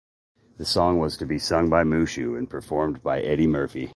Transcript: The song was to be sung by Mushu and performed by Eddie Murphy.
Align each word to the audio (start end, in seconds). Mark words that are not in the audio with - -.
The 0.57 0.65
song 0.65 0.97
was 0.97 1.15
to 1.17 1.27
be 1.27 1.37
sung 1.37 1.69
by 1.69 1.83
Mushu 1.83 2.35
and 2.35 2.49
performed 2.49 3.03
by 3.03 3.21
Eddie 3.21 3.45
Murphy. 3.45 3.89